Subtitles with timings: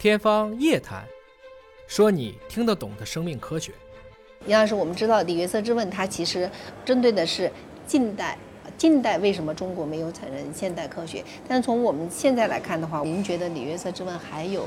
[0.00, 1.02] 天方夜谭，
[1.86, 3.70] 说你听得懂的生命科学。
[4.46, 6.50] 杨老师，我们知道李约瑟之问，它其实
[6.86, 7.52] 针对的是
[7.86, 8.34] 近代。
[8.78, 11.22] 近代为什么中国没有产生现代科学？
[11.46, 14.64] 但是从我们现在来看的话，您觉得李约瑟之问还有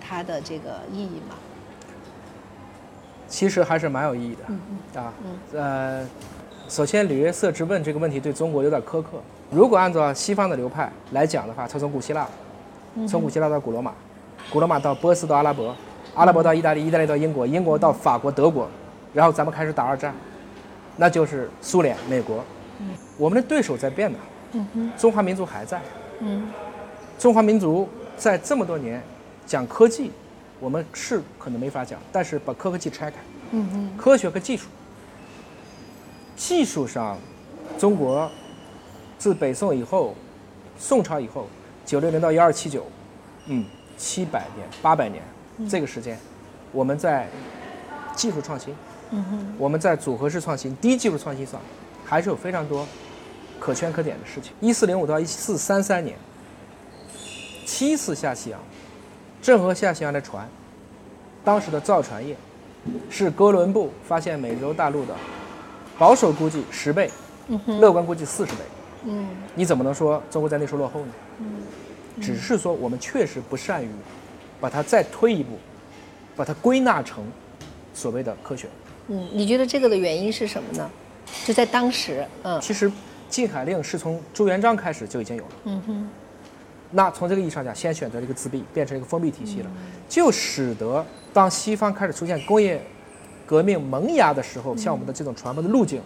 [0.00, 1.36] 它的这个意义吗？
[3.28, 4.44] 其实还是蛮有意义的。
[4.48, 5.02] 嗯嗯。
[5.02, 6.08] 啊，嗯呃，
[6.70, 9.20] 首先李约瑟之问这个问题对中国有点苛刻。
[9.50, 12.26] 如果按照西方的流派来讲的话，它从古希腊，
[13.06, 13.92] 从古希腊到古罗马，
[14.48, 15.74] 古罗马到波斯到阿拉伯，
[16.14, 18.68] 阿拉伯到意大利，意大利到英国，英国到法国、德国，
[19.12, 20.14] 然后咱们开始打二战，
[20.96, 22.42] 那就是苏联、美国。
[23.18, 24.18] 我们的对手在变的，
[24.96, 25.80] 中华民族还在。
[27.18, 29.02] 中华民族在这么多年
[29.44, 30.10] 讲科技，
[30.58, 33.18] 我们是可能没法讲，但是把科技拆开，
[33.98, 34.68] 科学和技术，
[36.34, 37.18] 技术上，
[37.78, 38.30] 中国
[39.18, 40.14] 自北宋以后，
[40.78, 41.46] 宋朝以后，
[41.84, 42.86] 九六零到一二七九，
[43.46, 43.66] 嗯，
[44.00, 45.22] 七百年、八百年
[45.68, 46.18] 这个时间，
[46.72, 47.28] 我们在
[48.16, 48.74] 技术创新，
[49.58, 51.60] 我们在组合式创新、低技术创新上。
[52.02, 52.84] 还是有非常多
[53.60, 54.52] 可圈可点的事情。
[54.58, 56.16] 一四零五到一四三三年，
[57.64, 58.58] 七次下西洋，
[59.40, 60.48] 郑和下西洋的船，
[61.44, 62.36] 当时的造船业
[63.08, 65.14] 是哥伦布发现美洲大陆的
[65.96, 67.08] 保守估计十倍，
[67.80, 68.62] 乐观估计四十倍。
[69.04, 71.12] 嗯，你怎么能说中国在那时候落后呢？
[71.38, 71.46] 嗯，
[72.20, 73.88] 只是说我们确实不善于
[74.60, 75.58] 把它再推一步，
[76.36, 77.24] 把它归纳成
[77.94, 78.68] 所谓的科学。
[79.08, 80.90] 嗯，你觉得这个的原因是什么呢？
[81.44, 82.90] 就在当时，嗯，其实
[83.28, 86.08] 禁海令是从朱元璋开始就已经有了，嗯哼。
[86.92, 89.70] 那从这个意义上讲，先选择了一个自闭，变成一个封闭体系了，
[90.08, 92.82] 就使得当西方开始出现工业
[93.46, 96.02] 革命萌芽的时候，像我们的这种传播的路径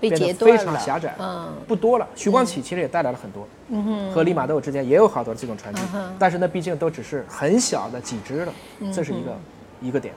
[0.00, 2.06] 变得非常狭窄，嗯，不多了。
[2.14, 5.80] 徐光启其实也带来了很多，嗯哼，和利玛窦之间也有好多这种传递，
[6.18, 8.52] 但是那毕竟都只是很小的几支了，
[8.92, 9.36] 这是一个
[9.80, 10.14] 一个点。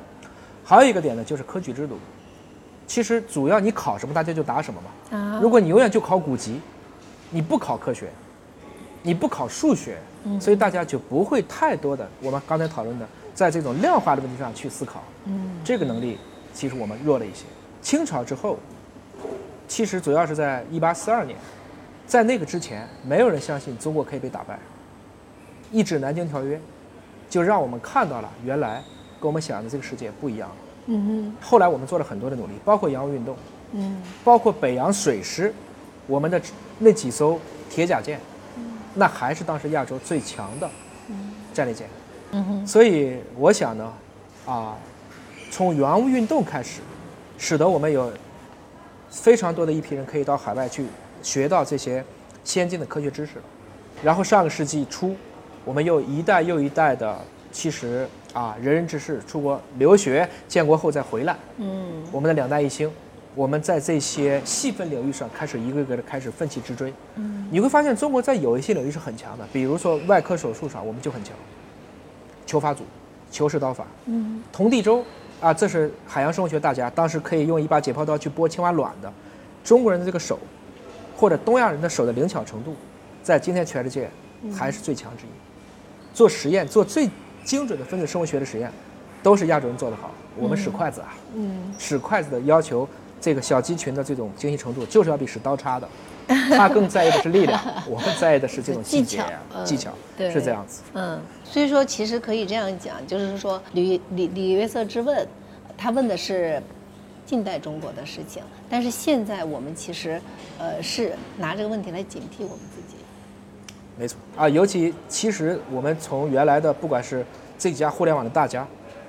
[0.63, 1.97] 还有一个点呢，就是科举制度。
[2.85, 5.17] 其实主要你考什么，大家就答什么嘛。
[5.17, 6.59] 啊，如果你永远就考古籍，
[7.29, 8.09] 你不考科学，
[9.03, 9.97] 你不考数学，
[10.39, 15.03] 所以大家就不会太多的我们刚才讨论的，在这种量化的问题上去思考。
[15.25, 16.17] 嗯，这个能力
[16.53, 17.45] 其实我们弱了一些。
[17.81, 18.57] 清朝之后，
[19.69, 21.37] 其实主要是在一八四二年，
[22.05, 24.59] 在那个之前，没有人相信中国可以被打败。
[25.71, 26.59] 一纸南京条约，
[27.29, 28.83] 就让我们看到了原来
[29.21, 30.49] 跟我们想的这个世界不一样。
[30.87, 33.37] 嗯哼，后来我们做了很多的努力，包括洋务运动，
[33.73, 35.53] 嗯，包括北洋水师，
[36.07, 36.41] 我们的
[36.79, 38.19] 那几艘铁甲舰，
[38.95, 40.67] 那还是当时亚洲最强的
[41.53, 41.87] 战列舰，
[42.31, 43.93] 嗯哼，所以我想呢，
[44.47, 44.75] 啊，
[45.51, 46.81] 从洋务运动开始，
[47.37, 48.11] 使得我们有
[49.09, 50.85] 非常多的一批人可以到海外去
[51.21, 52.03] 学到这些
[52.43, 53.33] 先进的科学知识，
[54.03, 55.15] 然后上个世纪初，
[55.65, 57.17] 我们又一代又一代的。
[57.51, 61.35] 其实啊，仁人志士出国留学，建国后再回来。
[61.57, 62.87] 嗯，我们的两弹一星，
[63.33, 66.93] 我们在这些细分领域上开始一个个的开始奋起直追。
[67.15, 71.33] 嗯，你会发现中国在有一些领域是很强的，比如说外科手术上我们就很强。
[72.45, 72.83] 求法组、
[73.31, 73.83] 求是刀法。
[74.05, 75.03] 嗯，童第周
[75.41, 79.11] 啊，这是海洋生物学大家，当时可以用一把解剖刀去剥青蛙卵的。
[79.63, 80.39] 中国人的这个手，
[81.15, 82.75] 或者东亚人的手的灵巧程度，
[83.23, 84.09] 在今天全世界
[84.55, 85.29] 还是最强之一。
[86.13, 87.09] 做实验做最。
[87.41, 88.69] 精准的分子生物学的实验，
[89.23, 90.11] 都是亚洲人做得好。
[90.35, 92.87] 我们使筷子啊，嗯，使筷子的要求，
[93.21, 95.87] 这个小鸡群的这种精细程度，就是要比使刀叉的。
[96.55, 97.59] 他更在意的是力量，
[97.89, 99.23] 我们在意的是这种技巧，
[99.63, 100.83] 技巧，对，是这样子。
[100.93, 105.27] 嗯，所以说其实可以这样讲，就是说李李李约瑟之问，
[105.75, 106.61] 他问的是
[107.25, 110.21] 近代中国的事情，但是现在我们其实，
[110.59, 112.97] 呃，是拿这个问题来警惕我们自己。
[113.97, 117.25] 没错啊，尤其其实我们从原来的不管是
[117.57, 118.67] 这几家互联网的大家，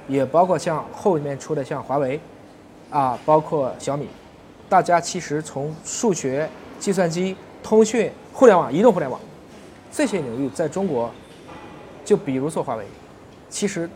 [0.09, 2.19] 也包括像后面出的像华为，
[2.91, 4.09] 啊，包括小米，
[4.69, 9.21] 大家其实从数学、计算机、通讯、互联网、移动互联网
[9.93, 11.11] 这些领域，在中国，
[12.05, 12.85] 就比如说华为，
[13.49, 13.89] 其实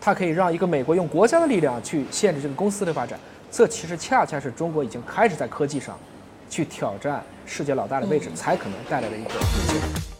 [0.00, 3.18] 它可以让一个美国用国家的力量去限制这个公司的发展，
[3.50, 5.98] 这其实恰恰是中国已经开始在科技上
[6.48, 7.22] 去挑战。
[7.44, 10.15] 世界老大的位置才可能带来的一个。